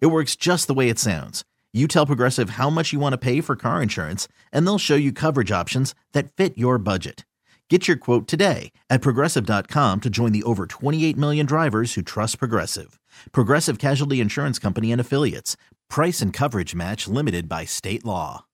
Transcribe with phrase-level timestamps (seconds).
[0.00, 1.44] It works just the way it sounds.
[1.72, 4.94] You tell Progressive how much you want to pay for car insurance, and they'll show
[4.94, 7.24] you coverage options that fit your budget.
[7.70, 12.38] Get your quote today at progressive.com to join the over 28 million drivers who trust
[12.38, 13.00] Progressive.
[13.32, 15.56] Progressive Casualty Insurance Company and Affiliates.
[15.88, 18.44] Price and coverage match limited by state law.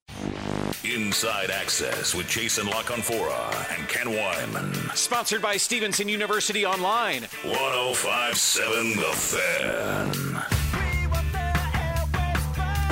[0.84, 4.96] Inside Access with Jason La Canfora and Ken Weinman.
[4.96, 7.22] Sponsored by Stevenson University Online.
[7.42, 10.89] 1057 The Fan.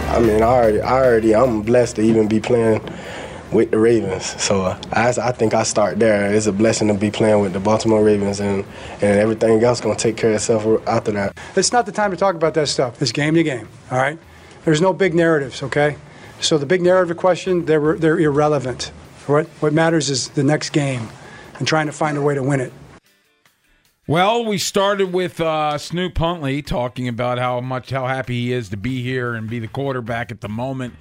[0.08, 2.80] I mean, I already, I already, I'm blessed to even be playing
[3.52, 4.24] with the Ravens.
[4.42, 6.32] So I, I think I start there.
[6.32, 8.64] It's a blessing to be playing with the Baltimore Ravens, and,
[9.02, 11.36] and everything else gonna take care of itself after that.
[11.56, 13.00] It's not the time to talk about that stuff.
[13.02, 13.68] It's game to game.
[13.90, 14.18] All right.
[14.64, 15.62] There's no big narratives.
[15.62, 15.96] Okay.
[16.40, 18.92] So the big narrative question, they're they're irrelevant.
[19.26, 21.08] What what matters is the next game,
[21.58, 22.72] and trying to find a way to win it.
[24.08, 28.70] Well, we started with uh, Snoop Huntley talking about how much how happy he is
[28.70, 30.94] to be here and be the quarterback at the moment.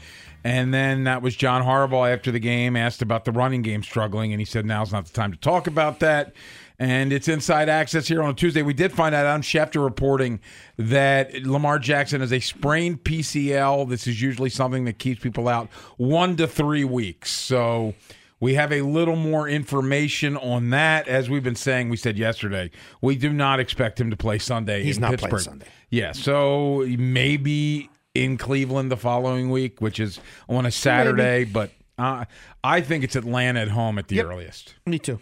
[0.44, 4.34] And then that was John Harbaugh after the game asked about the running game struggling,
[4.34, 6.34] and he said now's not the time to talk about that.
[6.80, 8.62] And it's inside access here on a Tuesday.
[8.62, 10.42] We did find out on Schefter reporting
[10.76, 13.88] that Lamar Jackson has a sprained PCL.
[13.88, 17.32] This is usually something that keeps people out one to three weeks.
[17.32, 17.94] So
[18.40, 21.08] we have a little more information on that.
[21.08, 22.72] As we've been saying, we said yesterday,
[23.02, 24.84] we do not expect him to play Sunday.
[24.84, 25.30] He's in not Pittsburgh.
[25.32, 25.68] playing Sunday.
[25.90, 32.26] Yeah, so maybe in Cleveland the following week, which is on a Saturday, but uh,
[32.64, 34.26] I think it's Atlanta at home at the Yep.
[34.26, 34.76] earliest.
[34.86, 35.20] Me too.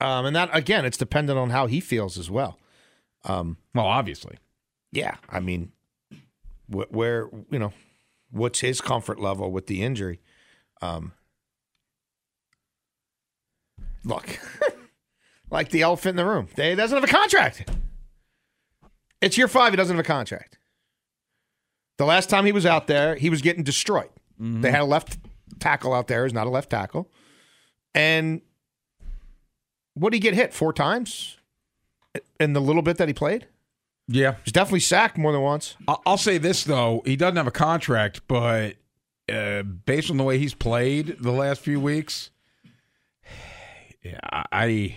[0.00, 2.58] Um, and that again, it's dependent on how he feels as well.
[3.24, 4.36] Um, well, obviously,
[4.92, 5.16] yeah.
[5.30, 5.72] I mean,
[6.70, 7.72] wh- where you know,
[8.30, 10.20] what's his comfort level with the injury?
[10.82, 11.12] Um,
[14.04, 14.38] look,
[15.50, 17.70] like the elephant in the room, he doesn't have a contract.
[19.20, 19.72] It's year five.
[19.72, 20.58] He doesn't have a contract.
[21.96, 24.10] The last time he was out there, he was getting destroyed.
[24.38, 25.16] They had a left
[25.60, 26.24] tackle out there.
[26.24, 27.08] He's not a left tackle,
[27.94, 28.42] and
[29.94, 31.38] what did he get hit four times
[32.40, 33.46] in the little bit that he played?
[34.08, 35.76] Yeah, he's definitely sacked more than once.
[35.88, 38.74] I'll say this though: he doesn't have a contract, but
[39.32, 42.30] uh, based on the way he's played the last few weeks,
[44.04, 44.20] yeah,
[44.52, 44.96] I,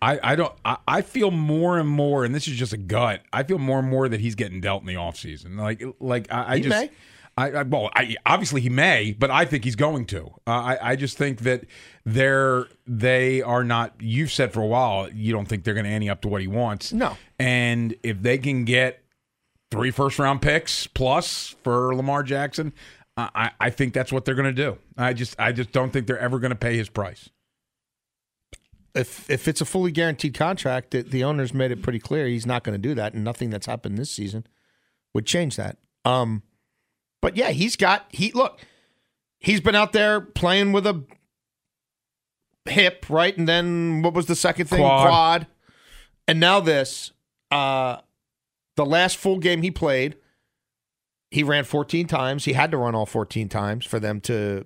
[0.00, 0.54] I, I don't.
[0.64, 3.22] I, I feel more and more, and this is just a gut.
[3.32, 5.58] I feel more and more that he's getting dealt in the offseason.
[5.58, 6.70] Like, like I, I He just.
[6.76, 6.90] may.
[7.36, 10.26] I, I well, I, obviously he may, but I think he's going to.
[10.46, 11.64] Uh, I, I just think that
[12.04, 13.94] they're they are not.
[14.00, 16.40] You've said for a while you don't think they're going to ante up to what
[16.40, 16.92] he wants.
[16.92, 17.16] No.
[17.38, 19.02] and if they can get
[19.70, 22.72] three first round picks plus for Lamar Jackson,
[23.16, 24.78] I, I- I think that's what they're going to do.
[24.96, 27.30] I just I just don't think they're ever going to pay his price.
[28.98, 32.46] If if it's a fully guaranteed contract, the, the owners made it pretty clear he's
[32.46, 34.46] not going to do that, and nothing that's happened this season
[35.14, 35.78] would change that.
[36.04, 36.42] Um,
[37.20, 38.60] but yeah, he's got he look.
[39.40, 41.04] He's been out there playing with a
[42.64, 44.80] hip, right, and then what was the second thing?
[44.80, 45.46] Quad.
[46.26, 47.12] and now this.
[47.50, 47.98] Uh,
[48.76, 50.16] the last full game he played,
[51.30, 52.44] he ran 14 times.
[52.44, 54.64] He had to run all 14 times for them to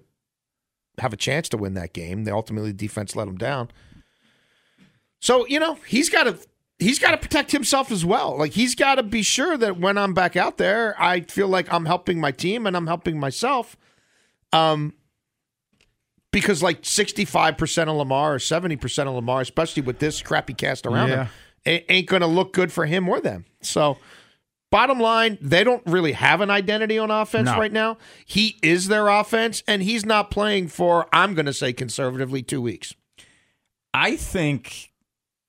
[0.98, 2.24] have a chance to win that game.
[2.24, 3.70] They ultimately defense let him down.
[5.22, 6.36] So you know he's got to
[6.80, 8.36] he's got to protect himself as well.
[8.36, 11.72] Like he's got to be sure that when I'm back out there, I feel like
[11.72, 13.76] I'm helping my team and I'm helping myself.
[14.52, 14.92] Um,
[16.32, 20.54] because like 65 percent of Lamar or 70 percent of Lamar, especially with this crappy
[20.54, 21.24] cast around Yeah.
[21.24, 21.28] him,
[21.64, 23.44] it ain't going to look good for him or them.
[23.62, 23.98] So.
[24.70, 27.58] Bottom line, they don't really have an identity on offense No.
[27.58, 27.98] right now.
[28.24, 32.62] He is their offense, and he's not playing for, I'm going to say conservatively, two
[32.62, 32.94] weeks.
[33.92, 34.90] I think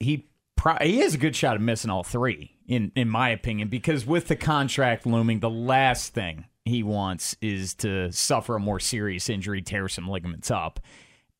[0.03, 3.69] he pro- he has a good shot of missing all three, in in my opinion,
[3.69, 8.79] because with the contract looming, the last thing he wants is to suffer a more
[8.79, 10.79] serious injury, tear some ligaments up.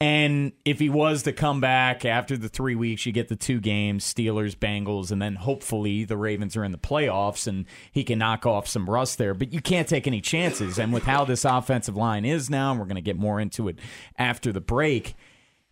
[0.01, 3.61] And if he was to come back after the three weeks, you get the two
[3.61, 8.19] games, Steelers, Bengals, and then hopefully the Ravens are in the playoffs and he can
[8.19, 9.33] knock off some rust there.
[9.33, 10.77] But you can't take any chances.
[10.77, 13.69] And with how this offensive line is now, and we're going to get more into
[13.69, 13.79] it
[14.17, 15.15] after the break,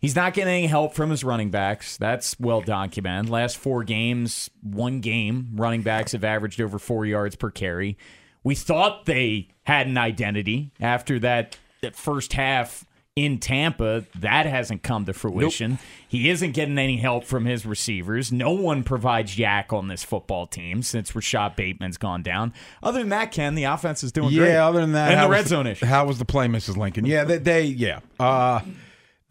[0.02, 1.96] He's not getting any help from his running backs.
[1.96, 3.30] That's well documented.
[3.30, 7.96] Last four games, one game, running backs have averaged over four yards per carry.
[8.42, 12.84] We thought they had an identity after that, that first half
[13.14, 14.04] in Tampa.
[14.18, 15.78] That hasn't come to fruition.
[16.08, 18.32] He isn't getting any help from his receivers.
[18.32, 22.52] No one provides YAC on this football team since Rashad Bateman's gone down.
[22.82, 24.38] Other than that, Ken, the offense is doing great.
[24.38, 24.56] yeah, great.
[24.56, 25.86] other than that, and the was red zone issue.
[25.86, 26.76] How was the play, Mrs.
[26.76, 27.06] Lincoln?
[27.06, 28.00] Yeah, they, they yeah.
[28.18, 28.62] Uh,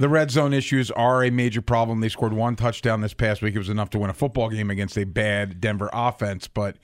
[0.02, 2.02] the red zone issues are a major problem.
[2.02, 3.54] They scored one touchdown this past week.
[3.54, 6.48] It was enough to win a football game against a bad Denver offense.
[6.48, 6.78] But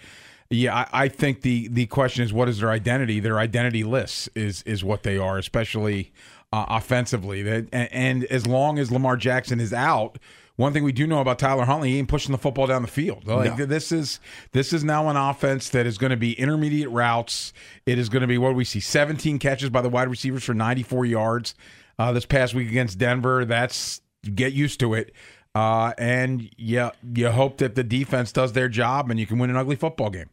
[0.51, 3.19] yeah, I, I think the the question is what is their identity?
[3.19, 6.13] Their identity lists is is what they are, especially
[6.53, 7.41] uh, offensively.
[7.41, 10.19] That and, and as long as Lamar Jackson is out.
[10.55, 12.87] One thing we do know about Tyler Huntley, he ain't pushing the football down the
[12.87, 13.27] field.
[13.27, 14.19] Like this is
[14.53, 17.53] this is now an offense that is going to be intermediate routes.
[17.85, 20.55] It is going to be what we see: 17 catches by the wide receivers for
[20.55, 21.53] 94 yards
[21.99, 23.45] uh, this past week against Denver.
[23.45, 24.01] That's
[24.33, 25.13] get used to it.
[25.55, 29.49] Uh, and yeah, you hope that the defense does their job and you can win
[29.49, 30.29] an ugly football game.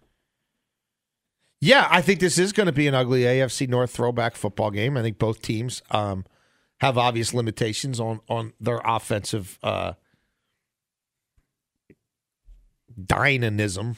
[1.61, 4.99] Yeah, I think this is going to be an ugly AFC North throwback football game.
[4.99, 6.27] I think both teams um,
[6.81, 9.95] have obvious limitations on on their offensive uh,
[13.03, 13.97] dynamism.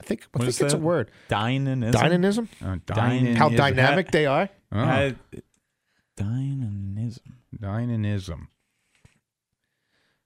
[0.00, 0.82] I think I What think is it's a that?
[0.82, 1.10] word.
[1.28, 2.00] Dynamism.
[2.00, 2.48] Dynamism.
[2.64, 4.48] Uh, Dynan- How is- dynamic they are.
[4.72, 5.12] Oh, Uh,
[6.16, 7.38] dynamism.
[7.58, 8.48] dynamism.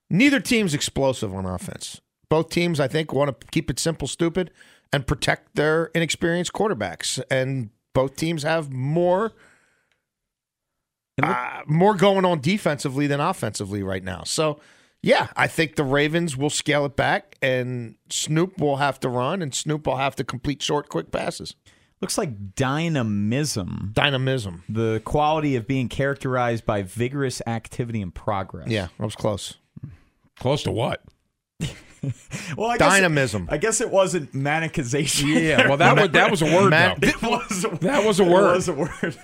[0.08, 2.00] Neither team's explosive on offense.
[2.28, 4.50] Both teams, I think, want to keep it simple, stupid,
[4.92, 7.20] and protect their inexperienced quarterbacks.
[7.30, 9.32] And both teams have more
[11.22, 14.22] uh, more going on defensively than offensively right now.
[14.24, 14.60] So,
[15.02, 19.40] yeah, I think the Ravens will scale it back, and Snoop will have to run,
[19.40, 21.54] and Snoop will have to complete short, quick passes.
[22.02, 23.90] Looks like dynamism.
[23.94, 24.62] Dynamism.
[24.68, 28.68] The quality of being characterized by vigorous activity and progress.
[28.68, 29.54] Yeah, I was close.
[30.38, 31.02] Close to what?
[32.56, 33.48] Well, I guess it- Dynamism.
[33.50, 35.42] I guess it wasn't manicization.
[35.42, 36.70] Yeah, well, that was that was a word.
[36.70, 37.08] Man- though.
[37.08, 37.64] it was.
[37.64, 38.54] A, That was a it word.
[38.54, 39.18] was a word.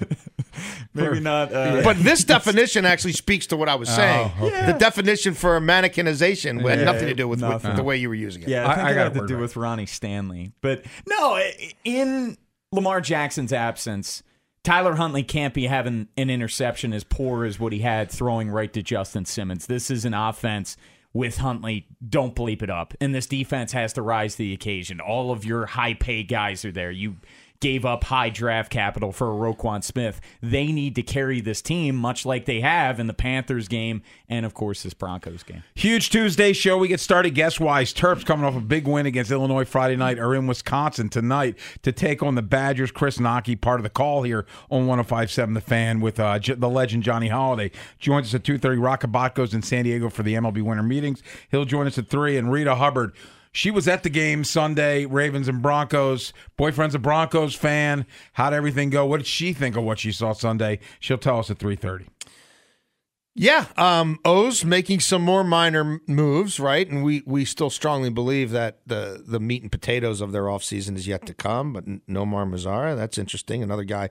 [0.94, 1.52] Maybe not.
[1.52, 4.32] Uh, But this definition actually speaks to what I was saying.
[4.40, 8.16] The definition for mannequinization had Yeah, nothing to do with, with the way you were
[8.16, 8.48] using it.
[8.48, 9.40] Yeah, I- I think I it got had to do right.
[9.42, 10.52] with Ronnie Stanley.
[10.60, 11.40] But no,
[11.84, 12.36] in
[12.72, 14.22] Lamar Jackson's absence,
[14.64, 18.72] Tyler Huntley can't be having an interception as poor as what he had throwing right
[18.72, 19.66] to Justin Simmons.
[19.66, 20.76] This is an offense
[21.12, 21.86] with Huntley.
[22.08, 22.94] Don't bleep it up.
[23.00, 25.00] And this defense has to rise to the occasion.
[25.00, 26.90] All of your high pay guys are there.
[26.90, 27.16] You
[27.62, 30.20] gave up high draft capital for a Roquan Smith.
[30.42, 34.44] They need to carry this team, much like they have in the Panthers game and,
[34.44, 35.62] of course, this Broncos game.
[35.74, 36.76] Huge Tuesday show.
[36.76, 37.94] We get started guess wise.
[37.94, 41.92] Terps coming off a big win against Illinois Friday night are in Wisconsin tonight to
[41.92, 42.90] take on the Badgers.
[42.90, 47.04] Chris Knoche, part of the call here on 1057 The Fan with uh, the legend
[47.04, 47.70] Johnny Holiday.
[48.00, 48.82] Joins us at 2.30.
[48.82, 51.22] Rocket goes in San Diego for the MLB winter meetings.
[51.48, 52.36] He'll join us at 3.
[52.36, 53.12] And Rita Hubbard,
[53.52, 56.32] she was at the game Sunday, Ravens and Broncos.
[56.56, 58.06] Boyfriend's a Broncos fan.
[58.32, 59.04] How'd everything go?
[59.04, 60.80] What did she think of what she saw Sunday?
[61.00, 62.06] She'll tell us at 3.30.
[63.34, 66.86] Yeah, um, O's making some more minor moves, right?
[66.86, 70.96] And we we still strongly believe that the the meat and potatoes of their offseason
[70.96, 71.72] is yet to come.
[71.72, 73.62] But Nomar Mazara, that's interesting.
[73.62, 74.10] Another guy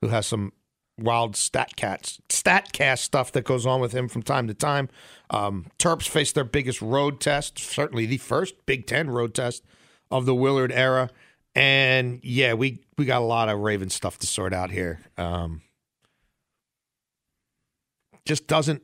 [0.00, 0.52] who has some
[0.98, 4.88] wild stat cats, stat cast stuff that goes on with him from time to time.
[5.30, 9.64] Um, Terps face their biggest road test, certainly the first Big Ten road test
[10.10, 11.10] of the Willard era.
[11.54, 15.00] And yeah, we we got a lot of Raven stuff to sort out here.
[15.16, 15.62] Um,
[18.26, 18.82] just doesn't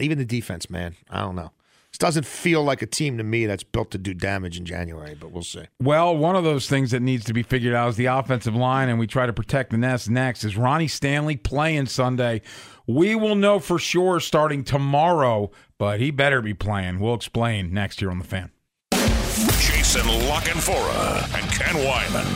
[0.00, 0.96] even the defense, man.
[1.08, 1.52] I don't know.
[1.96, 5.16] This doesn't feel like a team to me that's built to do damage in January,
[5.18, 5.64] but we'll see.
[5.80, 8.90] Well, one of those things that needs to be figured out is the offensive line,
[8.90, 10.44] and we try to protect the nest next.
[10.44, 12.42] Is Ronnie Stanley playing Sunday?
[12.86, 17.00] We will know for sure starting tomorrow, but he better be playing.
[17.00, 18.50] We'll explain next year on the fan.
[18.92, 22.26] Jason La Canfora and Ken Weinman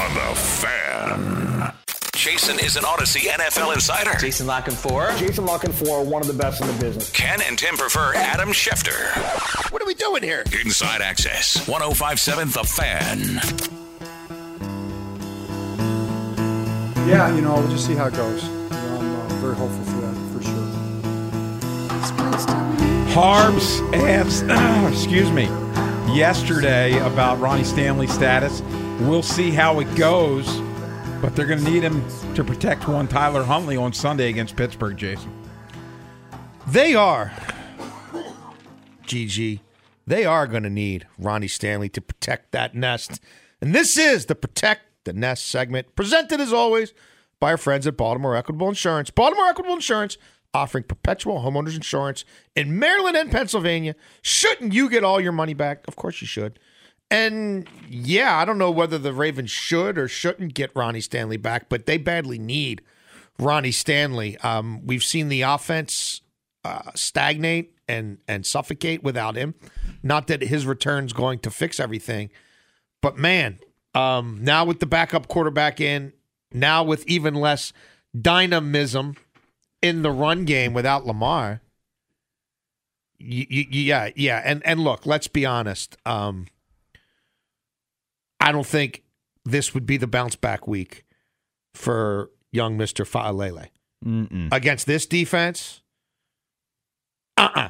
[0.00, 1.87] on the fan.
[2.30, 4.12] Jason is an Audacy NFL insider.
[4.18, 5.16] Jason Lockenfor.
[5.16, 7.10] Jason Lockenfor, one of the best in the business.
[7.10, 9.72] Ken and Tim prefer Adam Schefter.
[9.72, 10.44] What are we doing here?
[10.62, 11.66] Inside Access.
[11.66, 13.40] 1057 The Fan.
[17.08, 18.44] Yeah, you know, we'll just see how it goes.
[18.44, 20.68] You know, I'm uh, very hopeful for that, for sure.
[23.14, 24.44] Harbs asked,
[24.92, 25.44] excuse me,
[26.14, 28.60] yesterday about Ronnie Stanley's status.
[29.00, 30.46] We'll see how it goes,
[31.20, 34.96] but they're going to need him to protect one Tyler Huntley on Sunday against Pittsburgh,
[34.96, 35.32] Jason.
[36.66, 37.32] They are,
[39.06, 39.60] GG,
[40.06, 43.20] they are going to need Ronnie Stanley to protect that nest.
[43.60, 46.92] And this is the Protect the Nest segment, presented as always
[47.40, 49.10] by our friends at Baltimore Equitable Insurance.
[49.10, 50.18] Baltimore Equitable Insurance
[50.54, 52.24] offering perpetual homeowners insurance
[52.56, 53.94] in Maryland and Pennsylvania.
[54.22, 55.86] Shouldn't you get all your money back?
[55.88, 56.58] Of course you should.
[57.10, 61.68] And yeah, I don't know whether the Ravens should or shouldn't get Ronnie Stanley back,
[61.68, 62.82] but they badly need
[63.38, 64.36] Ronnie Stanley.
[64.38, 66.20] Um, we've seen the offense
[66.64, 69.54] uh, stagnate and and suffocate without him.
[70.02, 72.28] Not that his return's going to fix everything,
[73.00, 73.58] but man,
[73.94, 76.12] um, now with the backup quarterback in,
[76.52, 77.72] now with even less
[78.20, 79.16] dynamism
[79.80, 81.62] in the run game without Lamar.
[83.18, 85.96] y- y- yeah, yeah, and and look, let's be honest.
[86.04, 86.46] Um,
[88.40, 89.02] I don't think
[89.44, 91.04] this would be the bounce back week
[91.74, 93.68] for young Mister Faalele
[94.52, 95.82] against this defense.
[97.36, 97.68] Uh uh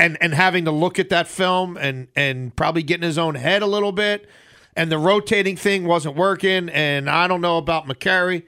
[0.00, 3.62] And and having to look at that film and and probably getting his own head
[3.62, 4.28] a little bit,
[4.76, 6.68] and the rotating thing wasn't working.
[6.68, 8.42] And I don't know about Mekari,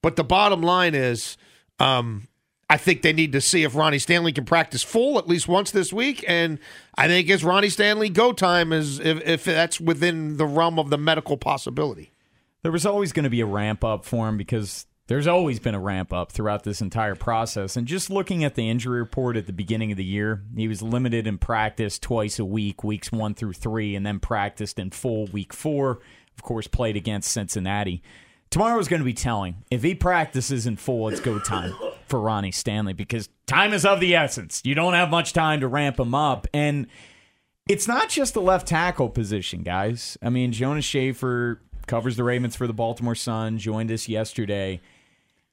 [0.00, 1.36] but the bottom line is,
[1.80, 2.28] um,
[2.72, 5.70] I think they need to see if Ronnie Stanley can practice full at least once
[5.70, 6.24] this week.
[6.26, 6.58] And
[6.94, 10.88] I think it's Ronnie Stanley go time is if, if that's within the realm of
[10.88, 12.12] the medical possibility.
[12.62, 15.74] There was always going to be a ramp up for him because there's always been
[15.74, 17.76] a ramp up throughout this entire process.
[17.76, 20.80] And just looking at the injury report at the beginning of the year, he was
[20.80, 25.26] limited in practice twice a week, weeks one through three, and then practiced in full
[25.26, 26.00] week four.
[26.38, 28.02] Of course, played against Cincinnati.
[28.48, 29.56] Tomorrow is going to be telling.
[29.70, 31.74] If he practices in full, it's go time
[32.12, 34.60] for Ronnie Stanley because time is of the essence.
[34.66, 36.46] You don't have much time to ramp him up.
[36.52, 36.86] And
[37.70, 40.18] it's not just the left tackle position, guys.
[40.20, 44.82] I mean, Jonas Shaffer covers the Ravens for the Baltimore Sun, joined us yesterday.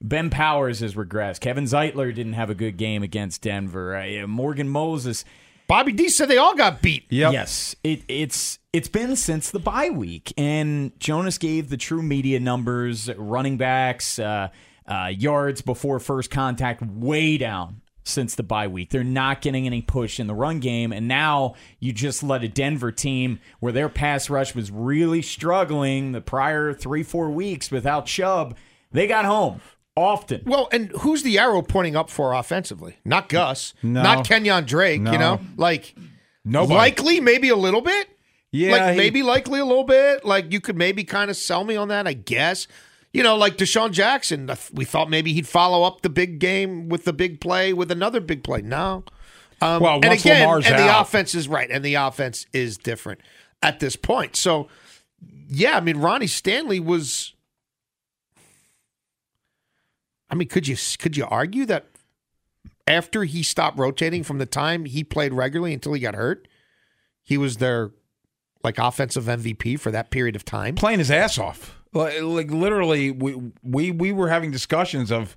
[0.02, 1.40] Ben Powers has regressed.
[1.40, 3.96] Kevin Zeitler didn't have a good game against Denver.
[3.96, 5.24] Uh, Morgan Moses.
[5.66, 7.06] Bobby D said they all got beat.
[7.08, 12.38] Yes, it, it's it's been since the bye week, and Jonas gave the true media
[12.38, 14.48] numbers, running backs, uh,
[14.90, 18.90] uh, yards before first contact, way down since the bye week.
[18.90, 22.48] They're not getting any push in the run game, and now you just let a
[22.48, 28.06] Denver team where their pass rush was really struggling the prior three four weeks without
[28.06, 28.56] Chubb.
[28.90, 29.60] They got home
[29.96, 30.42] often.
[30.46, 32.96] Well, and who's the arrow pointing up for offensively?
[33.04, 33.74] Not Gus.
[33.82, 34.02] No.
[34.02, 35.00] Not Kenyon Drake.
[35.02, 35.12] No.
[35.12, 35.94] You know, like
[36.44, 36.74] Nobody.
[36.74, 38.08] Likely, maybe a little bit.
[38.50, 40.24] Yeah, like he- maybe Likely a little bit.
[40.24, 42.06] Like you could maybe kind of sell me on that.
[42.06, 42.66] I guess.
[43.12, 47.04] You know, like DeSean Jackson, we thought maybe he'd follow up the big game with
[47.04, 48.62] the big play with another big play.
[48.62, 49.04] No.
[49.60, 52.78] Um, Well, and once again, Lamar's and the offense is right, and the offense is
[52.78, 53.20] different
[53.62, 54.36] at this point.
[54.36, 54.68] So,
[55.48, 57.34] yeah, I mean, Ronnie Stanley was.
[60.30, 61.86] I mean, could you could you argue that
[62.86, 66.46] after he stopped rotating from the time he played regularly until he got hurt,
[67.24, 67.90] he was their
[68.62, 70.76] like offensive MVP for that period of time?
[70.76, 71.79] playing his ass off.
[71.92, 75.36] Like, like literally, we, we we were having discussions of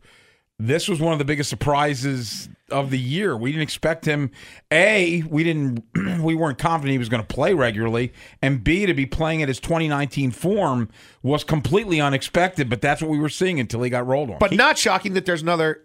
[0.60, 3.36] this was one of the biggest surprises of the year.
[3.36, 4.30] We didn't expect him.
[4.72, 5.84] A, we didn't
[6.22, 9.48] we weren't confident he was going to play regularly, and B, to be playing at
[9.48, 10.90] his 2019 form
[11.24, 12.70] was completely unexpected.
[12.70, 14.38] But that's what we were seeing until he got rolled on.
[14.40, 15.84] But not shocking that there's another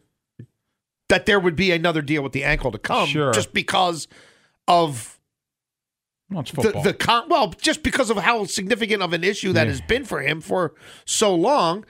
[1.08, 3.32] that there would be another deal with the ankle to come, Sure.
[3.32, 4.06] just because
[4.66, 5.17] of
[6.30, 6.82] Well, it's the, football.
[6.82, 9.72] the con- well, just because of how significant of an issue that Yeah.
[9.72, 10.74] has been for him for
[11.06, 11.84] so long,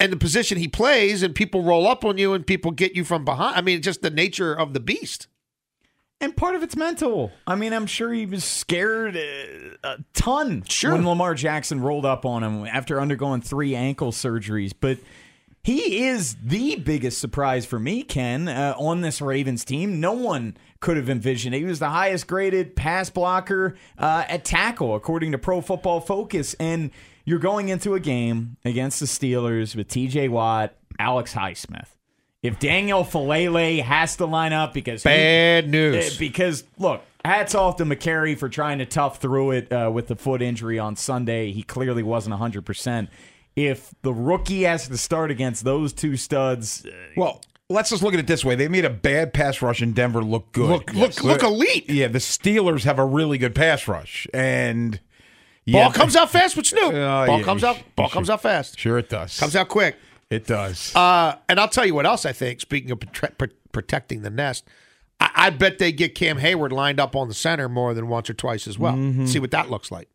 [0.00, 3.04] and the position he plays, and people roll up on you, and people get you
[3.04, 3.56] from behind.
[3.56, 5.26] I mean, just the nature of the beast.
[6.22, 7.32] And part of it's mental.
[7.46, 9.20] I mean, I'm sure he was scared uh,
[9.84, 10.92] a ton Sure.
[10.92, 14.72] when Lamar Jackson rolled up on him after undergoing three ankle surgeries.
[14.78, 14.98] But
[15.62, 20.00] he is the biggest surprise for me, Ken, uh, on this Ravens team.
[20.00, 21.58] No one could have envisioned it.
[21.58, 26.54] He was the highest graded pass blocker uh, at tackle, according to Pro Football Focus.
[26.54, 26.90] And
[27.26, 31.88] you're going into a game against the Steelers with TJ Watt, Alex Highsmith.
[32.42, 36.14] If Daniel Faalele has to line up because he- Bad news.
[36.14, 40.06] uh, because look, hats off to Mekari for trying to tough through it uh, with
[40.08, 41.52] the foot injury on Sunday.
[41.52, 43.08] He clearly wasn't 100%.
[43.56, 48.14] If the rookie has to start against those two studs, uh, Well, let's just look
[48.14, 50.68] at it this way: they made a bad pass rush in Denver look good.
[50.68, 51.88] Look- look- look elite.
[51.90, 55.00] Yeah, the Steelers have a really good pass rush, and
[55.66, 56.94] Ball comes out fast with Snoop.
[56.94, 57.78] Oh, ball yeah, comes out.
[57.96, 58.78] Ball you comes out fast.
[58.78, 59.38] Sure, it does.
[59.38, 59.96] Comes out quick.
[60.30, 60.94] It does.
[60.96, 62.60] Uh, and I'll tell you what else I think.
[62.60, 64.64] Speaking of prote- pr- protecting the nest,
[65.20, 68.30] I-, I bet they get Cam Hayward lined up on the center more than once
[68.30, 68.94] or twice as well.
[68.94, 69.26] Mm-hmm.
[69.26, 70.08] See what that looks like.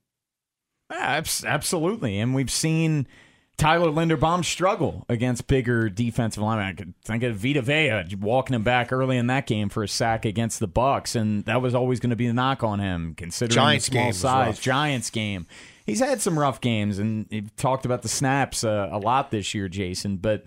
[0.91, 2.17] abs- absolutely.
[2.19, 3.07] And we've seen
[3.57, 6.65] Tyler Linderbaum struggle against bigger defensive linemen.
[6.67, 9.87] I could think of Vita Vea walking him back early in that game for a
[9.87, 13.13] sack against the Bucs, and that was always going to be the knock on him,
[13.15, 14.59] considering Giants the small game size.
[14.59, 15.47] Giants game.
[15.85, 19.53] He's had some rough games, and you've talked about the snaps uh, a lot this
[19.53, 20.17] year, Jason.
[20.17, 20.45] But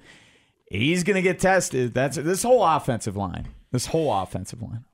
[0.70, 1.94] he's going to get tested.
[1.94, 3.48] That's this whole offensive line.
[3.70, 4.84] This whole offensive line.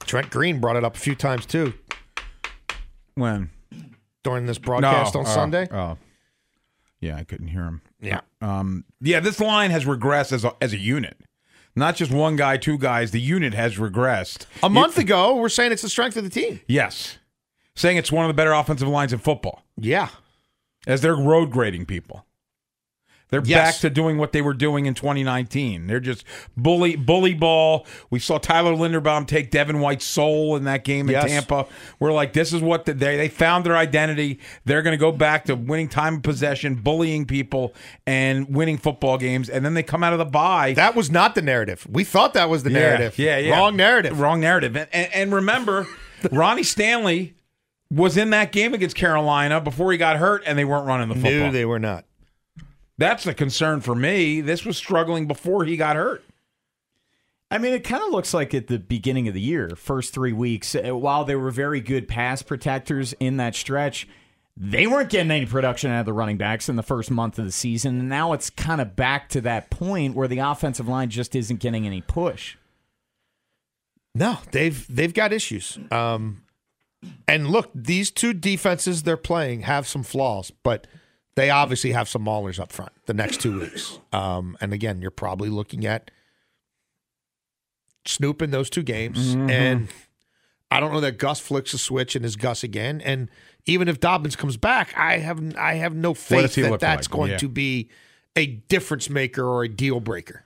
[0.00, 1.72] Trent Green brought it up a few times too.
[3.14, 3.50] when
[4.24, 5.68] during this broadcast No, on uh, Sunday?
[5.70, 5.96] Oh,
[7.00, 7.82] yeah, I couldn't hear him.
[8.00, 8.20] Yeah.
[8.40, 11.16] Um, yeah, this line has regressed as a, as a unit.
[11.76, 13.10] Not just one guy, two guys.
[13.10, 14.46] The unit has regressed.
[14.62, 16.60] A month ago, we're saying it's the strength of the team.
[16.66, 17.18] Yes.
[17.76, 19.62] Saying it's one of the better offensive lines in football.
[19.76, 20.08] Yeah.
[20.86, 22.26] As they're road grading people.
[23.30, 23.72] They're Yes.
[23.74, 25.86] back to doing what they were doing in 2019.
[25.86, 26.24] They're just
[26.56, 27.86] bully bully ball.
[28.10, 31.26] We saw Tyler Linderbaum take Devin White's soul in that game in Yes.
[31.30, 31.66] Tampa.
[31.98, 34.40] We're like, this is what the, they they found their identity.
[34.64, 37.74] They're going to go back to winning time of possession, bullying people,
[38.06, 39.48] and winning football games.
[39.48, 40.72] And then they come out of the bye.
[40.74, 41.86] That was not the narrative.
[41.90, 43.18] We thought that was the narrative.
[43.18, 43.56] Yeah, yeah.
[43.56, 44.18] Wrong narrative.
[44.18, 44.76] Wrong narrative.
[44.76, 45.86] And, and, and remember,
[46.32, 47.34] Ronnie Stanley
[47.92, 51.14] was in that game against Carolina before he got hurt, and they weren't running the
[51.14, 51.32] football.
[51.32, 52.04] No, they were not.
[53.00, 54.42] That's the concern for me.
[54.42, 56.22] This was struggling before he got hurt.
[57.50, 60.34] I mean, it kind of looks like at the beginning of the year, first three
[60.34, 64.06] weeks, uh, while they were very good pass protectors in that stretch,
[64.54, 67.46] they weren't getting any production out of the running backs in the first month of
[67.46, 68.00] the season.
[68.00, 71.58] And now it's kind of back to that point where the offensive line just isn't
[71.58, 72.58] getting any push.
[74.14, 75.78] No, they've they've got issues.
[75.90, 76.42] Um,
[77.26, 80.86] and look, these two defenses they're playing have some flaws, but
[81.40, 83.98] they obviously have some maulers up front the next two weeks.
[84.12, 86.10] Um, and again, you're probably looking at
[88.06, 89.50] Snoop in those two games, Mhm.
[89.50, 89.88] and
[90.70, 93.00] I don't know that Gus flicks a switch and is Gus again.
[93.00, 93.28] And
[93.66, 97.12] even if Dobbins comes back, I have I have no faith that that's like?
[97.12, 97.38] going Yeah.
[97.38, 97.90] to be
[98.36, 100.44] a difference maker or a deal breaker.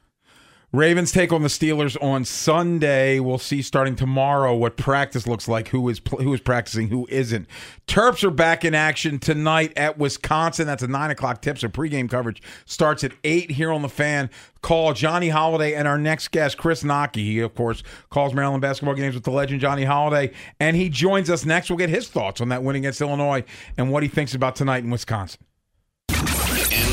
[0.75, 3.21] Ravens take on the Steelers on Sunday.
[3.21, 7.47] We'll see starting tomorrow what practice looks like, who is who is practicing, who isn't.
[7.87, 10.67] Terps are back in action tonight at Wisconsin.
[10.67, 11.59] That's a nine o'clock tip.
[11.59, 14.31] So pregame coverage starts at eight here on the fan.
[14.63, 17.15] Call Johnny Holiday and our next guest, Chris Knoche.
[17.15, 21.31] He of course calls Maryland basketball games with the legend Johnny Holiday, and he joins
[21.31, 21.71] us next.
[21.71, 23.45] We'll get his thoughts on that win against Illinois
[23.77, 25.41] and what he thinks about tonight in Wisconsin.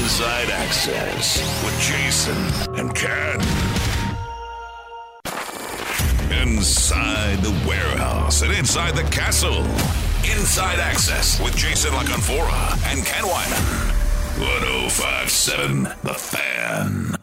[0.02, 2.38] Inside Access with Jason
[2.78, 3.70] and Ken.
[6.58, 9.64] Inside the warehouse and inside the castle.
[10.36, 13.90] Inside Access with Jason La Canfora and Ken Weinman.
[14.38, 17.16] 1057 The Fan.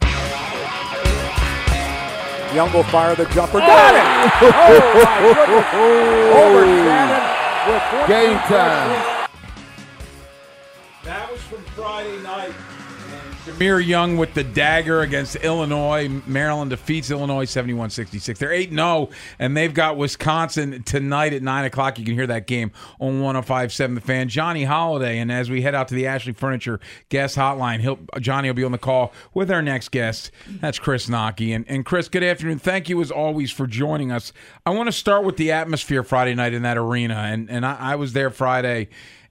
[2.55, 3.59] Young will fire the jumper.
[3.61, 3.67] Oh.
[3.67, 4.01] Got it!
[4.41, 5.69] Oh, my goodness.
[6.41, 7.21] Over Shannon
[7.69, 9.27] with Game time.
[11.03, 12.53] That was from Friday night.
[13.49, 16.07] Jahmir Young with the dagger against Illinois.
[16.25, 18.39] Maryland defeats Illinois 71 66.
[18.39, 19.09] They're 8 0,
[19.39, 21.97] and they've got Wisconsin tonight at 9 o'clock.
[21.97, 24.29] You can hear that game on 1057 The Fan.
[24.29, 28.49] Johnny Holiday, and as we head out to the Ashley Furniture guest hotline, he'll, Johnny
[28.49, 30.31] will be on the call with our next guest.
[30.47, 31.55] That's Chris Knoche.
[31.55, 32.59] And, and Chris, good afternoon.
[32.59, 34.31] Thank you as always for joining us.
[34.65, 37.75] I want to start with the atmosphere Friday night in that arena, and, and I,
[37.79, 38.89] I was there Friday.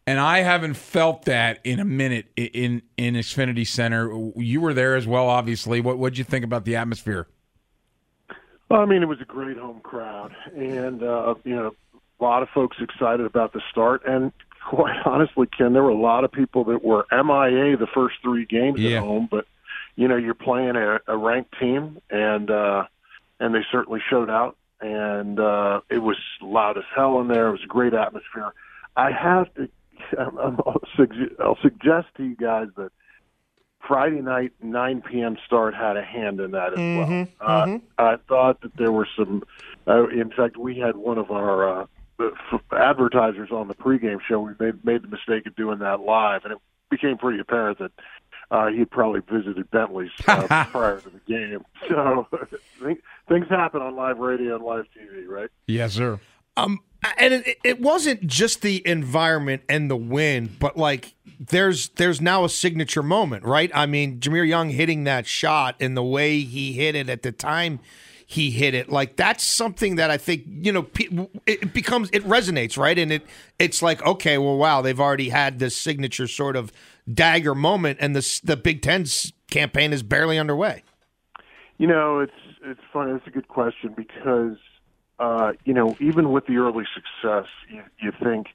[0.09, 4.11] And I haven't felt that in a minute in in Xfinity Center.
[4.37, 5.83] You were there as well, obviously.
[5.83, 7.29] What what'd you think about the atmosphere?
[8.71, 11.75] Well, I mean, it was a great home crowd, and uh, you know,
[12.21, 14.03] a lot of folks excited about the start.
[14.07, 14.33] And
[14.66, 18.47] quite honestly, Ken, there were a lot of people that were MIA the first three
[18.47, 18.97] games Yeah.
[18.97, 19.29] at home.
[19.31, 19.47] But
[19.97, 22.85] you know, you're playing a, a ranked team, and uh,
[23.40, 24.57] and they certainly showed out.
[24.81, 27.49] And uh, it was loud as hell in there.
[27.49, 28.55] It was a great atmosphere.
[28.97, 29.68] I have to.
[30.18, 32.90] I'm, I'm, I'll, sugge- I'll suggest to you guys that
[33.87, 35.37] Friday night 9 p.m.
[35.47, 37.09] start had a hand in that as well.
[37.40, 39.42] Uh, I thought that there were some.
[39.87, 41.87] Uh, in fact, we had one of our uh,
[42.21, 44.40] f- advertisers on the pregame show.
[44.40, 46.59] We made made the mistake of doing that live, and it
[46.90, 47.92] became pretty apparent that
[48.51, 51.64] uh, he had probably visited Bentley's uh, prior to the game.
[51.88, 52.27] So
[53.29, 55.51] things happen on live radio and live TV, right?
[55.66, 56.18] Yes, sir.
[56.57, 56.81] Um,
[57.19, 62.45] and it, it wasn't just the environment and the win, but like there's there's now
[62.45, 63.71] a signature moment, right?
[63.75, 67.33] I mean, Jahmir Young hitting that shot and the way he hit it at the
[67.33, 67.81] time
[68.31, 70.87] he hit it, like that's something that I think you know
[71.47, 72.99] it becomes it resonates, right?
[72.99, 73.23] And it
[73.59, 76.73] it's like okay, well, wow, they've already had this signature sort of
[77.13, 80.83] dagger moment, and the the Big Ten's campaign is barely underway.
[81.79, 82.33] You know, it's
[82.63, 83.13] it's funny.
[83.13, 84.59] It's a good question because
[85.18, 88.48] uh, you know, even with the early success, you, you think,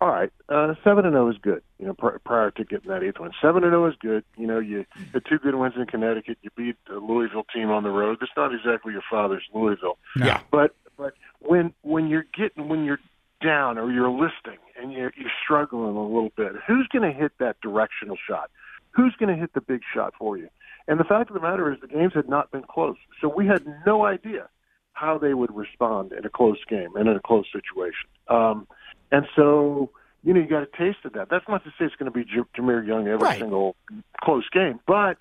[0.00, 1.62] all right, uh, seven and zero is good.
[1.78, 4.24] You know, pr- prior to getting that eighth one, seven and zero is good.
[4.36, 6.38] You know, you had two good wins in Connecticut.
[6.42, 8.18] You beat the Louisville team on the road.
[8.20, 9.98] That's not exactly your father's Louisville.
[10.16, 10.40] Yeah.
[10.50, 13.00] But but when when you're getting when you're
[13.42, 17.32] down or you're listing and you're, you're struggling a little bit, who's going to hit
[17.38, 18.50] that directional shot?
[18.92, 20.48] Who's going to hit the big shot for you?
[20.88, 23.46] And the fact of the matter is, the games had not been close, so we
[23.46, 24.48] had no idea
[24.92, 28.08] how they would respond in a close game and in a close situation.
[28.28, 28.66] Um,
[29.12, 29.90] and so,
[30.22, 31.28] you know, you got a taste of that.
[31.30, 33.38] That's not to say it's going to be J- Jahmir Young every Right.
[33.40, 33.76] single
[34.22, 35.16] close game, but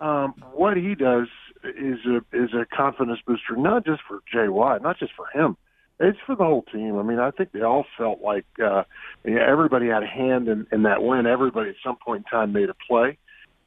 [0.00, 1.28] um, what he does
[1.64, 5.56] is a is a confidence booster, not just for Jay Watt, not just for him.
[6.00, 6.98] It's for the whole team.
[6.98, 8.84] I mean, I think they all felt like uh,
[9.24, 11.26] yeah, everybody had a hand in, in that win.
[11.26, 13.16] Everybody at some point in time made a play,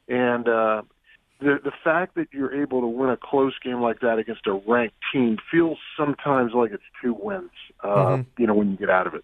[0.07, 0.81] and uh,
[1.39, 4.53] the the fact that you're able to win a close game like that against a
[4.67, 7.51] ranked team feels sometimes like it's two wins.
[7.83, 8.25] Uh, Mhm.
[8.39, 9.23] You know, when you get out of it.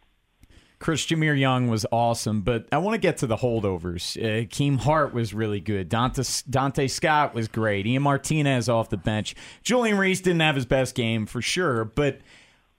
[0.80, 4.18] Chris Jahmir Young was awesome, but I want to get to the holdovers.
[4.22, 5.90] Uh, Keem Hart was really good.
[5.90, 7.88] Donta, Donta Scott was great.
[7.88, 9.34] Ian Martinez off the bench.
[9.64, 12.20] Julian Reese didn't have his best game for sure, but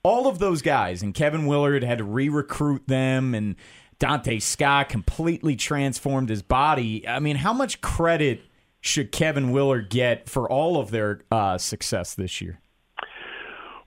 [0.03, 3.57] all of those guys, and Kevin Willard had to re recruit them, and
[3.99, 7.09] Donta Scott completely transformed his body.
[7.09, 8.43] I mean, how much credit
[8.85, 12.61] should Kevin Willard get for all of their uh, success this year?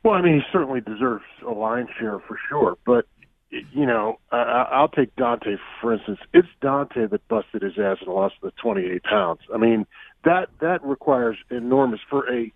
[0.03, 2.77] Well, I mean, he certainly deserves a line share for sure.
[2.83, 3.05] But
[3.51, 6.17] you know, I, I'll take Donta for instance.
[6.33, 9.41] It's Donta that busted his ass and lost the 28 pounds.
[9.53, 9.85] I mean,
[10.25, 12.51] that that requires enormous for a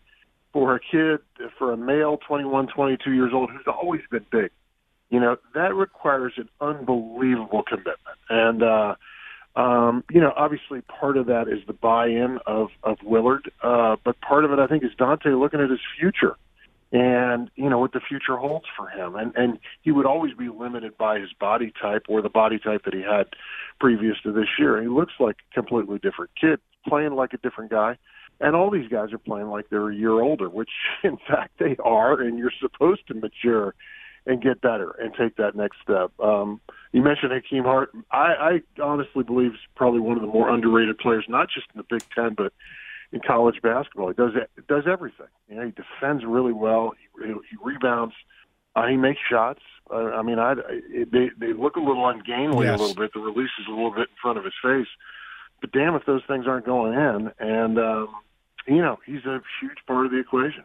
[0.51, 1.19] for a kid
[1.60, 4.49] for a male 21, 22 years old who's always been big.
[5.12, 8.17] You know, that requires an unbelievable commitment.
[8.30, 8.95] And uh
[9.56, 14.20] um, you know, obviously part of that is the buy-in of of Willard, uh, but
[14.22, 16.38] part of it I think is Donta looking at his future
[16.92, 19.16] and you know what the future holds for him.
[19.16, 22.84] And and he would always be limited by his body type or the body type
[22.86, 23.28] that he had
[23.80, 24.82] previous to this year.
[24.82, 27.98] He looks like a completely different kid playing like a different guy.
[28.40, 30.72] And all these guys are playing like they're a year older which
[31.04, 33.74] in fact they are and you're supposed to mature
[34.26, 36.12] and get better and take that next step.
[36.20, 36.60] Um
[36.91, 40.97] you mentioned Hakeem Hart I I honestly believe is probably one of the more underrated
[40.97, 42.54] players not just in the Big 10 but
[43.13, 44.08] in college basketball.
[44.08, 44.32] He does
[44.69, 45.27] does everything.
[45.49, 46.93] You know, he defends really well.
[47.21, 48.13] He, he rebounds.
[48.73, 49.60] Uh, he makes shots.
[49.93, 50.54] Uh, I mean, I
[51.12, 52.80] they they look a little ungainly Yes.
[52.80, 53.12] a little bit.
[53.13, 54.88] The release is a little bit in front of his face.
[55.60, 58.08] But damn, if those things aren't going in, and um,
[58.65, 60.63] you know, he's a huge part of the equation.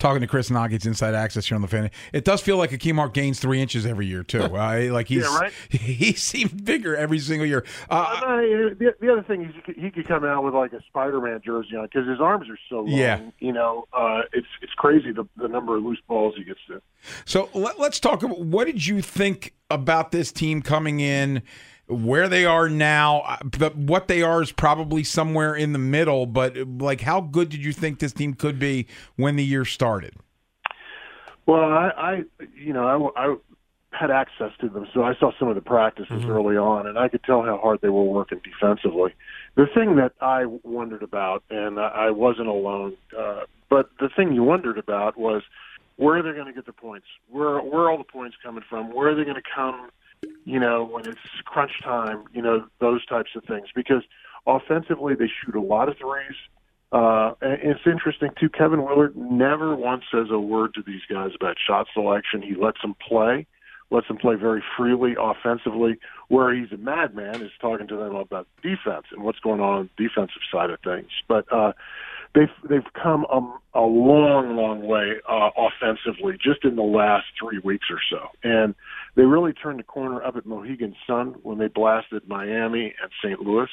[0.00, 1.90] Talking to Chris Noggies Inside Access here on the fan.
[2.12, 4.40] It does feel like Akeem Hart gains three inches every year too.
[4.60, 5.52] Uh, like he's Yeah, right?
[5.70, 7.64] he seems bigger every single year.
[7.88, 8.36] Uh, Uh,
[8.78, 11.40] the, the other thing is he could, he could come out with like a Spider-Man
[11.44, 12.88] jersey on because his arms are so long.
[12.88, 13.20] Yeah.
[13.38, 16.80] You know, uh, it's it's crazy the the number of loose balls he gets to.
[17.24, 21.42] So let, let's talk about what did you think about this team coming in,
[21.90, 23.20] where they are now.
[23.20, 27.48] Uh, The, what they are is probably somewhere in the middle, but like, how good
[27.48, 30.14] did you think this team could be when the year started?
[31.46, 32.24] Well, I, I
[32.56, 33.36] you know, I, I
[33.92, 37.08] had access to them, so I saw some of the practices early on, and I
[37.08, 39.14] could tell how hard they were working defensively.
[39.56, 44.32] The thing that I wondered about, and I, I wasn't alone, uh, but the thing
[44.32, 45.42] you wondered about was
[45.96, 47.06] where are they going to get the points?
[47.28, 48.94] Where where are all the points coming from?
[48.94, 49.90] Where are they going to come?
[50.44, 53.68] You know, when it's crunch time, you know, those types of things.
[53.74, 54.02] Because
[54.46, 56.36] offensively, they shoot a lot of threes.
[56.92, 58.48] Uh, it's interesting too.
[58.48, 62.42] Kevin Willard never once says a word to these guys about shot selection.
[62.42, 63.46] He lets them play,
[63.90, 65.98] lets them play very freely offensively.
[66.28, 69.90] Where he's a madman is talking to them about defense and what's going on on
[69.96, 71.10] the defensive side of things.
[71.28, 71.72] But uh,
[72.34, 73.38] they've they've come a,
[73.78, 78.74] a long, long way uh, offensively just in the last three weeks or so, and
[79.16, 83.40] they really turned the corner up at Mohegan Sun when they blasted Miami and St.
[83.40, 83.68] Louis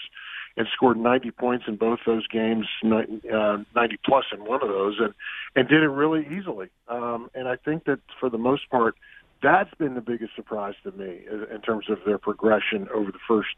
[0.58, 4.97] and scored 90 points in both those games, uh, 90 plus in one of those,
[5.00, 5.13] and
[5.56, 6.69] and did it really easily.
[6.88, 8.95] Um, and I think that for the most part,
[9.43, 13.19] that's been the biggest surprise to me in in terms of their progression over the
[13.28, 13.56] first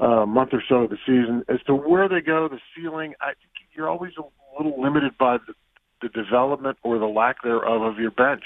[0.00, 1.44] uh, month or so of the season.
[1.48, 4.22] As to where they go, the ceiling, I think you're always a
[4.60, 5.54] little limited by the,
[6.02, 8.42] the development or the lack thereof of your bench.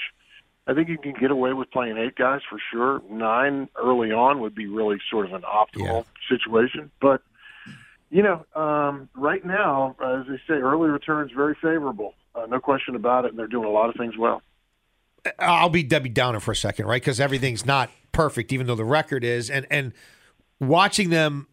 [0.65, 3.01] I think you can get away with playing eight guys for sure.
[3.09, 7.21] Nine early on would be really sort of an optimal situation, but
[8.09, 12.13] you know, um, right now, as they say, early returns very favorable.
[12.35, 14.41] Uh, no question about it, and they're doing a lot of things well.
[15.39, 17.01] I'll be Debbie Downer for a second, right?
[17.01, 19.49] Because everything's not perfect, even though the record is.
[19.49, 19.93] And and
[20.59, 21.47] watching them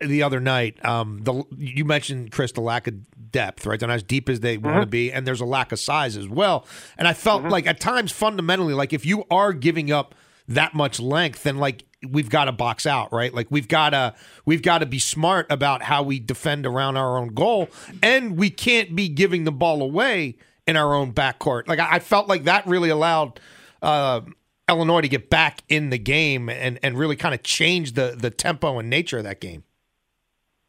[0.00, 2.94] the other night, um, the you mentioned Chris the lack of
[3.30, 3.78] depth, right?
[3.78, 6.16] They're not as deep as they want to be, and there's a lack of size
[6.16, 6.66] as well.
[6.96, 10.14] And I felt like at times, fundamentally, like if you are giving up
[10.46, 13.34] that much length, then like we've got to box out, right?
[13.34, 17.18] Like we've got to we've got to be smart about how we defend around our
[17.18, 17.68] own goal,
[18.02, 21.66] and we can't be giving the ball away in our own backcourt.
[21.66, 23.40] Like I, I felt like that really allowed
[23.82, 24.20] uh,
[24.68, 28.30] Illinois to get back in the game and and really kind of change the the
[28.30, 29.64] tempo and nature of that game.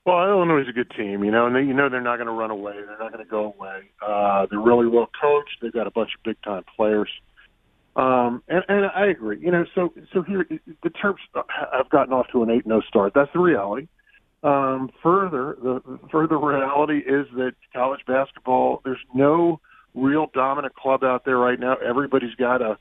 [0.10, 2.26] Well, Illinois is a good team, you know, and they, you know they're not going
[2.26, 2.74] to run away.
[2.74, 3.92] They're not going to go away.
[4.02, 5.58] Uh, they're really well coached.
[5.62, 7.10] They've got a bunch of big time players.
[7.96, 9.40] Um, and, and I agree.
[9.40, 13.14] You know, so so here the Terps have gotten off to an eight no start.
[13.14, 13.88] That's the reality.
[14.42, 19.60] Um, further, the further reality is that college basketball, there's no
[19.94, 21.76] real dominant club out there right now.
[21.88, 22.80] Everybody's got a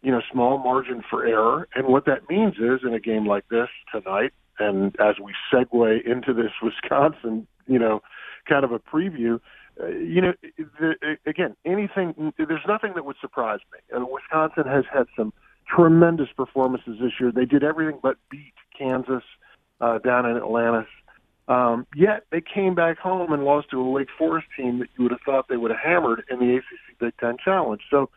[0.00, 3.46] you know small margin for error, and what that means is in a game like
[3.50, 8.02] this tonight, and as we segue into this Wisconsin, you know,
[8.48, 9.40] kind of a preview,
[9.82, 10.32] uh, you know,
[10.78, 13.78] the, again, anything, there's nothing that would surprise me.
[13.96, 15.32] Uh, Wisconsin has had some
[15.66, 17.32] tremendous performances this year.
[17.32, 19.22] They did everything but beat Kansas
[19.80, 20.86] uh, down in Atlanta.
[21.48, 25.04] Um, yet they came back home and lost to a Wake Forest team that you
[25.04, 27.80] would have thought they would have hammered in the ACC Big Ten Challenge.
[27.90, 28.08] So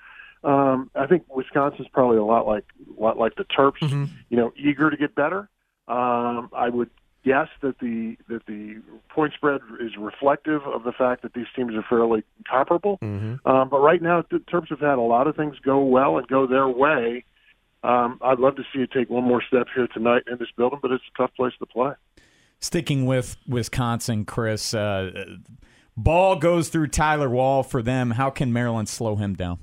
[0.43, 3.79] um, I think Wisconsin's probably a lot like a lot like the Terps.
[3.81, 4.05] Mm-hmm.
[4.29, 5.49] You know, eager to get better.
[5.87, 6.89] Um, I would
[7.23, 11.73] guess that the that the point spread is reflective of the fact that these teams
[11.75, 12.99] are fairly comparable.
[13.01, 13.47] Mm-hmm.
[13.47, 16.27] Um, but right now, the Terps have had a lot of things go well and
[16.27, 17.25] go their way.
[17.83, 20.79] Um, I'd love to see it take one more step here tonight in this building,
[20.81, 21.93] but it's a tough place to play.
[22.61, 25.25] Sticking with Wisconsin, Chris, uh,
[25.97, 28.11] ball goes through Tyler Wahl for them.
[28.11, 29.59] How can Maryland slow him down?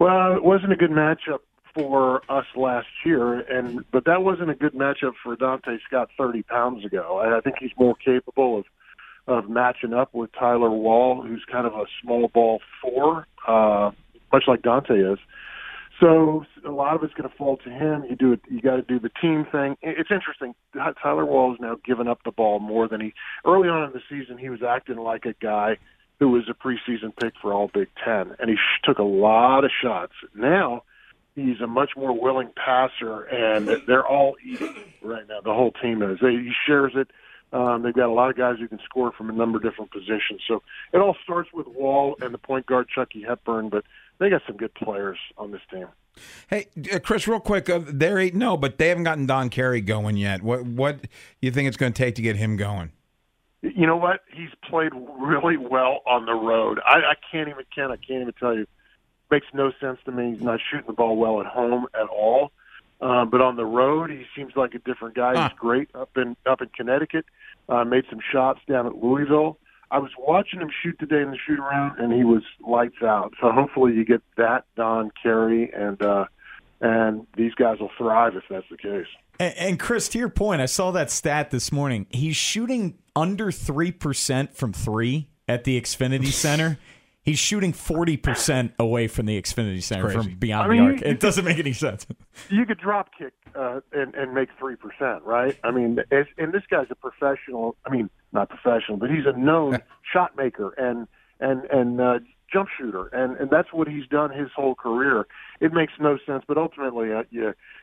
[0.00, 1.40] Well, it wasn't a good matchup
[1.74, 6.42] for us last year, and but that wasn't a good matchup for Donta Scott 30
[6.42, 7.18] pounds ago.
[7.18, 8.64] I think he's more capable of
[9.26, 13.90] of matching up with Tyler Wahl, who's kind of a small ball four, uh,
[14.32, 15.18] much like Donta is.
[16.00, 18.04] So a lot of it's going to fall to him.
[18.08, 18.40] You do it.
[18.50, 19.76] You got to do the team thing.
[19.82, 20.54] It's interesting.
[21.02, 23.12] Tyler Wahl has now given up the ball more than he
[23.44, 24.38] early on in the season.
[24.38, 25.76] He was acting like a guy
[26.18, 29.64] who was a preseason pick for All Big Ten, and he sh- took a lot
[29.64, 30.12] of shots.
[30.34, 30.84] Now
[31.34, 35.40] he's a much more willing passer, and they're all eating right now.
[35.40, 36.18] The whole team is.
[36.20, 37.08] They, he shares it.
[37.52, 39.90] Um, they've got a lot of guys who can score from a number of different
[39.90, 40.42] positions.
[40.46, 40.62] So
[40.92, 43.84] it all starts with Wahl and the point guard Chucky Hepburn, but
[44.18, 45.88] they got some good players on this team.
[46.48, 49.80] Hey, uh, Chris, real quick, uh, they're eight no, but they haven't gotten Don Carey
[49.80, 50.42] going yet.
[50.42, 51.06] What what
[51.40, 52.92] you think it's going to take to get him going?
[53.62, 54.20] You know what?
[54.32, 56.80] He's played really well on the road.
[56.84, 57.90] I, I can't even Ken.
[57.90, 58.66] I can't even tell you.
[59.30, 60.32] Makes no sense to me.
[60.32, 62.52] He's not shooting the ball well at home at all.
[63.00, 65.34] Um, but on the road, he seems like a different guy.
[65.34, 65.48] Huh.
[65.48, 67.24] He's great up in up in Connecticut.
[67.68, 69.58] Uh, made some shots down at Louisville.
[69.90, 73.34] I was watching him shoot today in the shoot around, and he was lights out.
[73.40, 76.26] So hopefully you get that Don Carey, and uh,
[76.80, 79.08] and these guys will thrive if that's the case.
[79.38, 82.06] And, and Chris, to your point, I saw that stat this morning.
[82.10, 86.78] He's shooting under three percent from three at the Xfinity Center.
[87.22, 91.02] He's shooting forty percent away from the Xfinity Center from beyond I mean, the arc.
[91.02, 92.06] It doesn't make any sense.
[92.48, 95.58] You could drop kick uh, and, and make three percent, right?
[95.62, 97.76] I mean, and this guy's a professional.
[97.84, 99.78] I mean, not professional, but he's a known
[100.12, 101.06] shot maker and
[101.38, 102.18] and and uh,
[102.52, 105.26] jump shooter, and and that's what he's done his whole career.
[105.60, 107.22] It makes no sense, but ultimately, uh,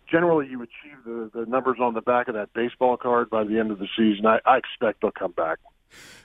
[0.09, 3.59] generally you achieve the the numbers on the back of that baseball card by the
[3.59, 4.25] end of the season.
[4.25, 5.59] I, I expect they'll come back.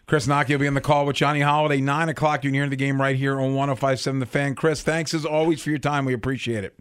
[0.07, 2.43] Chris Knoche will be on the call with Johnny Holiday, 9 o'clock.
[2.43, 4.57] You're near the game right here on 1057 The Fan.
[4.57, 6.05] Chris, thanks as always for your time.
[6.05, 6.75] We appreciate it.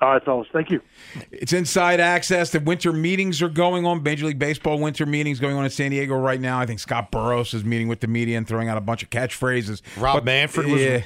[0.00, 0.46] All right, fellas.
[0.52, 0.80] Thank you.
[1.32, 2.50] It's inside access.
[2.50, 4.02] The winter meetings are going on.
[4.02, 6.60] Major League Baseball winter meetings going on in San Diego right now.
[6.60, 9.10] I think Scott Boras is meeting with the media and throwing out a bunch of
[9.10, 9.82] catchphrases.
[9.96, 10.80] Rob but, Manfred was.
[10.80, 11.02] Yeah,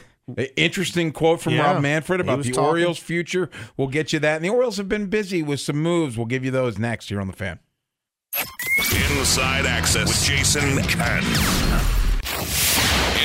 [0.56, 2.64] interesting quote from yeah, Rob Manfred about the talking.
[2.64, 3.50] Orioles' future.
[3.76, 4.36] We'll get you that.
[4.36, 6.16] And the Orioles have been busy with some moves.
[6.16, 7.58] We'll give you those next here on the fan.
[9.18, 11.24] Inside access with Jason Ken.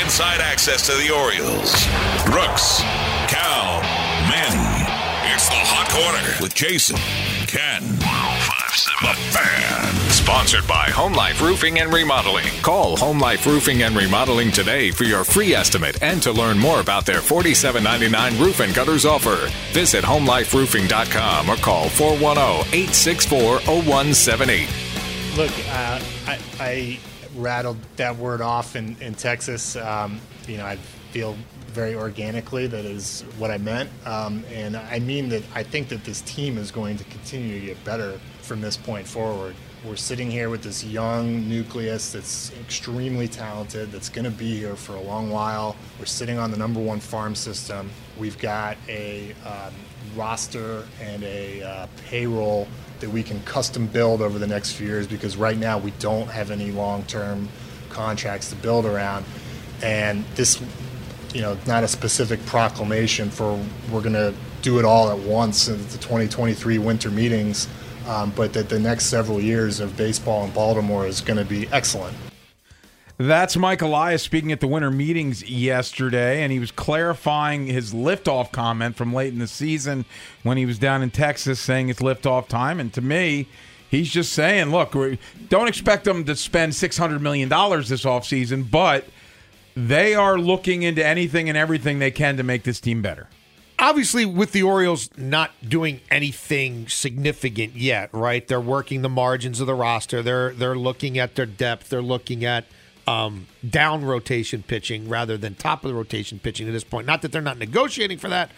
[0.01, 1.85] Inside access to the Orioles.
[2.25, 2.81] Brooks,
[3.27, 3.81] Cal,
[5.97, 6.95] Corner with Jason,
[7.47, 9.95] Ken, the Fan.
[10.11, 12.45] Sponsored by Home Life Roofing and Remodeling.
[12.61, 16.81] Call Home Life Roofing and Remodeling today for your free estimate and to learn more
[16.81, 19.49] about their $47.99 roof and gutters offer.
[19.71, 24.69] Visit homeliferoofing.com or call 410 864 0178.
[25.35, 26.99] Look, uh, I, I,
[27.35, 29.75] rattled that word off in, in Texas.
[29.75, 30.75] Um, you know, I
[31.11, 31.35] feel
[31.77, 33.87] very organically that is what I meant.
[34.03, 37.65] Um, and I mean that I think that this team is going to continue to
[37.67, 39.53] get better from this point forward.
[39.85, 44.75] We're sitting here with this young nucleus that's extremely talented, that's going to be here
[44.75, 45.75] for a long while.
[45.99, 47.91] We're sitting on the number one farm system.
[48.17, 49.75] We've got a um,
[50.15, 52.67] roster and a uh, payroll
[53.01, 56.27] that we can custom build over the next few years because right now we don't
[56.27, 57.47] have any long term
[57.89, 59.25] contracts to build around.
[59.83, 60.59] And this,
[61.37, 65.67] you know, not a specific proclamation for we're going to do it all at once
[65.67, 67.67] in the 2023 winter meetings,
[68.07, 71.67] um, but that the next several years of baseball in Baltimore is going to be
[71.67, 72.17] excellent.
[73.17, 78.51] That's Mike Elias speaking at the winter meetings yesterday, and he was clarifying his liftoff
[78.51, 80.05] comment from late in the season
[80.41, 82.79] when he was down in Texas saying it's liftoff time.
[82.79, 83.47] And to me,
[83.91, 84.95] he's just saying, look,
[85.49, 89.05] don't expect them to spend $600 million this offseason, but
[89.77, 93.27] they are looking into anything and everything they can to make this team better.
[93.79, 98.47] obviously with the Orioles not doing anything significant yet, right?
[98.47, 100.23] They're working the margins of the roster.
[100.23, 101.89] They're they're looking at their depth.
[101.89, 102.65] They're looking at
[103.05, 107.05] um, down rotation pitching rather than top of the rotation pitching at this point.
[107.05, 108.49] Not that they're not negotiating for that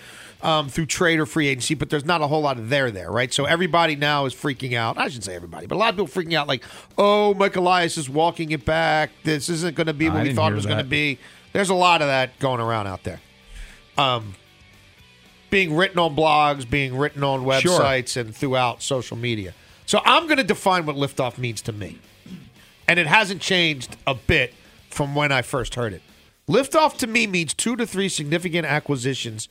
[0.42, 3.12] um, through trade or free agency, but there's not a whole lot of there there,
[3.12, 3.34] right?
[3.34, 4.98] So everybody now is freaking out.
[4.98, 6.64] I shouldn't say everybody, but a lot of people freaking out like,
[6.98, 9.12] oh, Mike Elias is walking it back.
[9.24, 11.20] This isn't going to be what I we thought it was going to be.
[11.52, 13.20] There's a lot of that going around out there.
[13.98, 14.36] Um,
[15.50, 17.80] being written on blogs, being written on Sure.
[17.80, 19.54] websites, and throughout social media.
[19.86, 22.00] So I'm going to define what liftoff means to me.
[22.88, 24.54] And it hasn't changed a bit
[24.90, 26.02] from when I first heard it.
[26.48, 29.50] Liftoff to me means two to three significant acquisitions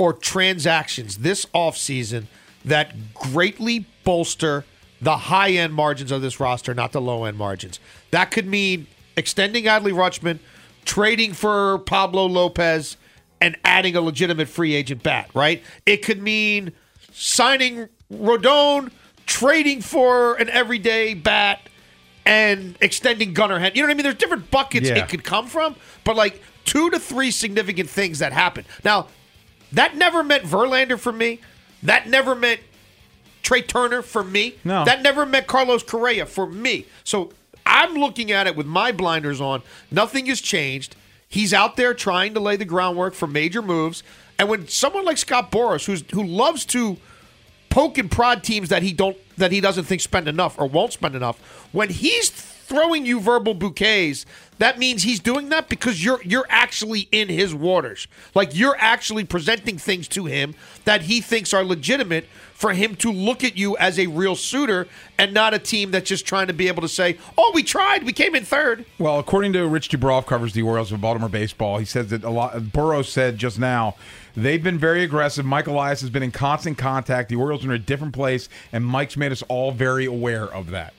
[0.00, 2.24] or transactions this offseason
[2.64, 4.64] that greatly bolster
[4.98, 7.78] the high end margins of this roster, not the low end margins.
[8.10, 8.86] That could mean
[9.18, 10.38] extending Adley Rutschman,
[10.86, 12.96] trading for Pablo Lopez,
[13.42, 15.62] and adding a legitimate free agent bat, right?
[15.84, 16.72] It could mean
[17.12, 18.90] signing Rodon,
[19.26, 21.60] trading for an everyday bat,
[22.24, 23.72] and extending Gunnar Hen.
[23.74, 24.04] You know what I mean?
[24.04, 24.96] There's different buckets Yeah.
[24.96, 28.64] it could come from, but like two to three significant things that happen.
[28.82, 29.08] Now,
[29.72, 31.40] that never meant Verlander for me.
[31.82, 32.60] That never meant
[33.42, 34.54] Trea Turner for me.
[34.64, 34.84] No.
[34.84, 36.86] That never meant Carlos Correa for me.
[37.04, 37.32] So
[37.64, 39.62] I'm looking at it with my blinders on.
[39.90, 40.96] Nothing has changed.
[41.28, 44.02] He's out there trying to lay the groundwork for major moves.
[44.38, 46.96] And when someone like Scott Boras, who's who loves to
[47.68, 50.92] poke and prod teams that he don't that he doesn't think spend enough or won't
[50.92, 51.38] spend enough,
[51.72, 54.26] when he's throwing you verbal bouquets,
[54.60, 58.06] that means he's doing that because you're you're actually in his waters.
[58.34, 63.10] Like you're actually presenting things to him that he thinks are legitimate for him to
[63.10, 64.86] look at you as a real suitor
[65.18, 68.04] and not a team that's just trying to be able to say, "Oh, we tried,
[68.04, 68.84] we came in third.
[68.98, 71.78] Well, according to Rich Dubroff, covers the Orioles of Baltimore baseball.
[71.78, 72.54] He says that a lot.
[72.60, 73.96] Boras said just now
[74.36, 75.46] they've been very aggressive.
[75.46, 77.30] Mike Elias has been in constant contact.
[77.30, 80.70] The Orioles are in a different place, and Mike's made us all very aware of
[80.70, 80.92] that.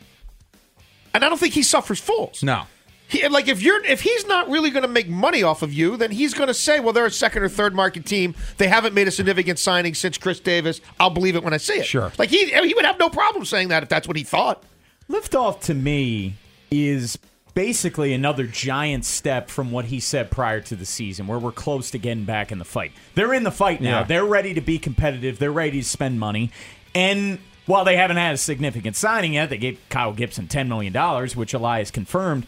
[1.13, 2.41] And I don't think he suffers fools.
[2.41, 2.63] No.
[3.11, 5.97] He, like if you're if he's not really going to make money off of you,
[5.97, 8.35] then he's going to say, "Well, they're a second or third market team.
[8.57, 10.79] They haven't made a significant signing since Chris Davis.
[10.97, 12.13] I'll believe it when I see it." Sure.
[12.17, 14.63] Like he he would have no problem saying that if that's what he thought.
[15.09, 16.35] Liftoff to me
[16.71, 17.19] is
[17.53, 21.91] basically another giant step from what he said prior to the season, where we're close
[21.91, 22.93] to getting back in the fight.
[23.15, 23.99] They're in the fight now.
[23.99, 24.03] Yeah.
[24.03, 25.37] They're ready to be competitive.
[25.37, 26.51] They're ready to spend money.
[26.95, 30.93] And while they haven't had a significant signing yet, they gave Kyle Gibson $10 million,
[31.35, 32.47] which Elias confirmed.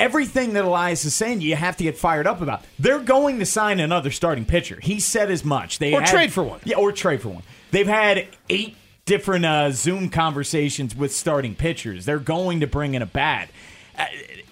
[0.00, 2.64] Everything that Elias is saying, you have to get fired up about.
[2.78, 4.78] They're going to sign another starting pitcher.
[4.82, 5.78] He said as much.
[5.78, 6.60] They Or had- trade for one.
[6.64, 7.42] Yeah, or trade for one.
[7.70, 12.04] They've had eight different uh, Zoom conversations with starting pitchers.
[12.04, 13.50] They're going to bring in a bat.
[13.98, 14.06] Uh,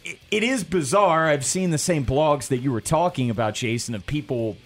[0.05, 1.27] it- it is bizarre.
[1.29, 4.57] I've seen the same blogs that you were talking about, Jason, of people.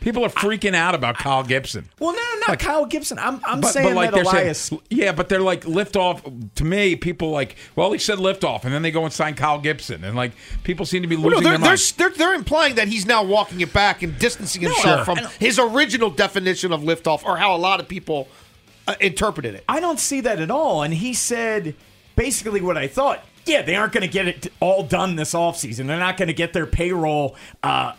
[0.00, 1.88] People are freaking out about Kyle Gibson.
[1.98, 3.18] Well, no, no, not Kyle Gibson.
[3.18, 4.58] I'm, I'm But, saying but like that Elias.
[4.58, 6.22] saying, yeah, but they're like lift off.
[6.54, 9.34] To me, people like, well, he said lift off, and then they go and sign
[9.34, 10.32] Kyle Gibson, and like
[10.64, 13.04] people seem to be Well, losing no, their they're, they're, they're they're implying that he's
[13.06, 15.16] now walking it back and distancing himself Sure.
[15.16, 18.28] from his original definition of liftoff, or how a lot of people
[18.88, 19.64] uh, interpreted it.
[19.68, 20.82] I don't see that at all.
[20.82, 21.74] And he said
[22.16, 23.24] basically what I thought.
[23.46, 25.86] Yeah, they aren't going to get it all done this offseason.
[25.86, 27.94] They're not going to get their payroll uh,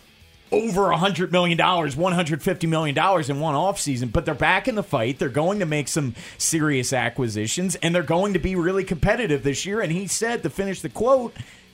[0.52, 5.18] over $100 million, $150 million in one offseason, but they're back in the fight.
[5.20, 9.66] They're going to make some serious acquisitions, and they're going to be really competitive this
[9.66, 9.80] year.
[9.82, 11.34] And he said, to finish the quote,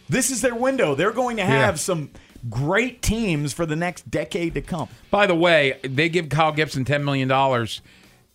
[0.09, 0.95] this is their window.
[0.95, 1.79] They're going to have Yeah.
[1.79, 2.11] some
[2.49, 4.87] great teams for the next decade to come.
[5.09, 7.81] By the way, they give Kyle Gibson ten million dollars.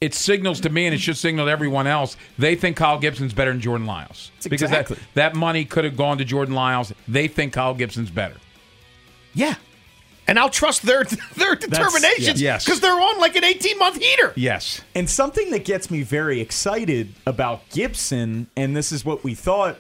[0.01, 2.17] It signals to me, and it should signal to everyone else.
[2.37, 4.97] They think Kyle Gibson's better than Jordan Lyles That's because exactly.
[5.15, 6.93] that that money could have gone to Jordan Lyles.
[7.07, 8.35] They think Kyle Gibson's better.
[9.33, 9.55] Yeah,
[10.27, 11.05] and I'll trust their
[11.37, 12.65] their determinations yes.
[12.65, 14.33] because they're on like an eighteen month heater.
[14.37, 14.81] Yes.
[14.95, 19.77] And something that gets me very excited about Gibson, and this is what we thought.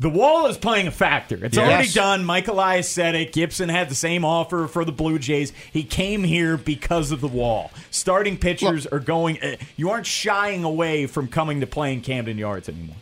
[0.00, 1.42] The wall is playing a factor.
[1.44, 1.66] It's Yes.
[1.70, 2.24] already done.
[2.24, 3.32] Mike Elias said it.
[3.32, 5.52] Gibson had the same offer for the Blue Jays.
[5.72, 7.70] He came here because of the wall.
[7.92, 9.40] Starting pitchers are going.
[9.40, 12.96] Uh, you aren't shying away from coming to playing Camden Yards anymore.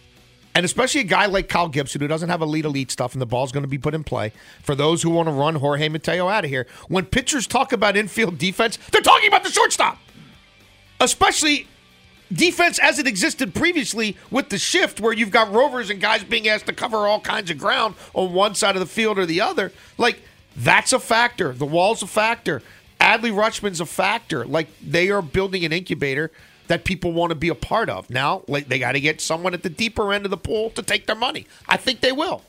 [0.55, 3.26] And especially a guy like Kyle Gibson who doesn't have elite elite stuff and the
[3.26, 4.32] ball's going to be put in play
[4.62, 6.66] for those who want to run Jorge Mateo out of here.
[6.88, 9.98] When pitchers talk about infield defense, they're talking about the shortstop.
[11.00, 11.68] Especially
[12.32, 16.48] defense as it existed previously with the shift where you've got rovers and guys being
[16.48, 19.40] asked to cover all kinds of ground on one side of the field or the
[19.40, 19.72] other.
[19.98, 20.20] Like
[20.57, 21.53] that's a factor.
[21.53, 22.62] The wall's a factor.
[23.00, 24.44] Adley Rutschman's a factor.
[24.44, 26.30] Like they are building an incubator
[26.73, 28.09] that people want to be a part of.
[28.09, 30.83] Now, like they got to get someone at the deeper end of the pool to
[30.83, 31.47] take their money.
[31.68, 32.45] I think they will.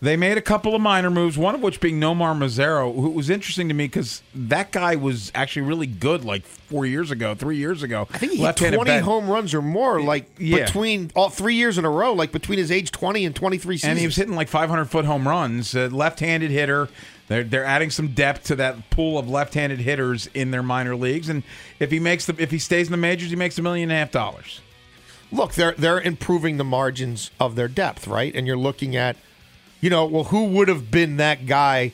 [0.00, 3.30] They made a couple of minor moves, one of which being Nomar Mazara, who was
[3.30, 7.56] interesting to me because that guy was actually really good like four years ago, three
[7.56, 8.06] years ago.
[8.12, 9.02] I think he hit 20 bat.
[9.02, 10.66] home runs or more, like Yeah.
[10.66, 13.90] between all three years in a row, like between his age 20 and 23 seasons.
[13.90, 15.74] and he was hitting like 500 foot home runs.
[15.74, 16.88] Uh, left-handed hitter.
[17.28, 21.28] They're they're adding some depth to that pool of left-handed hitters in their minor leagues,
[21.28, 21.42] and
[21.80, 23.96] if he makes the if he stays in the majors, he makes a million and
[23.96, 24.60] a half dollars.
[25.32, 28.34] Look, they're they're improving the margins of their depth, right?
[28.34, 29.16] And you're looking at,
[29.80, 31.92] you know, well, who would have been that guy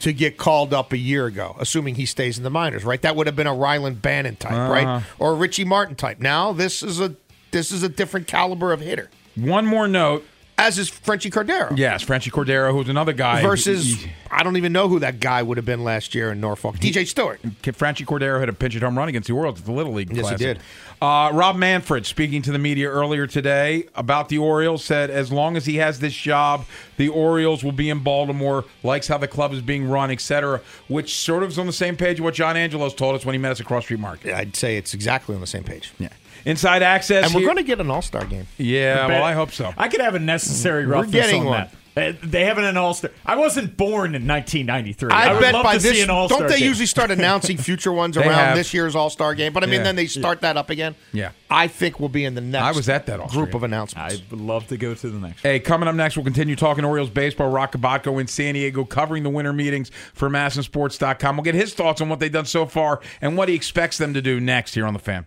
[0.00, 3.00] to get called up a year ago, assuming he stays in the minors, right?
[3.02, 4.72] That would have been a Rylan Bannon type, Uh-huh.
[4.72, 5.02] right?
[5.20, 6.18] Or a Richie Martin type.
[6.18, 7.14] Now this is a
[7.52, 9.10] this is a different caliber of hitter.
[9.36, 10.26] One more note,
[10.58, 11.76] as is Franchy Cordero.
[11.76, 15.42] Yes, Franchy Cordero, who's another guy Versus, He- I don't even know who that guy
[15.42, 16.76] would have been last year in Norfolk.
[16.78, 17.40] DJ Stewart.
[17.62, 20.14] Franchy Cordero hit a pinch hit home run against the Orioles at the Little League.
[20.14, 20.60] Yes, he did.
[21.00, 25.56] Uh, Rob Manfred, speaking to the media earlier today about the Orioles, said as long
[25.56, 26.64] as he has this job,
[26.96, 28.64] the Orioles will be in Baltimore.
[28.84, 30.60] Likes how the club is being run, etc.
[30.86, 33.32] Which sort of is on the same page of what John Angelos told us when
[33.34, 34.28] he met us at Cross Street Market.
[34.28, 35.92] Yeah, I'd say it's exactly on the same page.
[35.98, 36.10] Yeah.
[36.44, 38.46] Inside access, And we're here- going to get an All Star game.
[38.58, 39.72] Yeah, well, I hope so.
[39.76, 41.60] I could have a necessary We're roughness getting on one.
[41.60, 41.74] that.
[41.94, 43.10] Uh, They haven't an All Star.
[43.26, 45.10] I wasn't born in 1993.
[45.12, 47.92] I, would bet love by to this, see All don't they usually start announcing future
[47.92, 48.56] ones around have.
[48.56, 49.52] this year's All Star game?
[49.52, 49.82] But I mean, Yeah.
[49.82, 50.94] then they start that up again.
[51.12, 51.32] Yeah.
[51.50, 52.64] I think we'll be in the next.
[52.64, 53.56] I was at that All-Star group game.
[53.56, 54.14] of announcements.
[54.14, 55.42] I would love to go to the next.
[55.42, 57.50] Hey, coming up next, we'll continue talking Orioles baseball.
[57.50, 61.36] Roch Kubatko in San Diego covering the winter meetings for MASNsports.com.
[61.36, 64.14] We'll get his thoughts on what they've done so far and what he expects them
[64.14, 65.26] to do next here on the fan.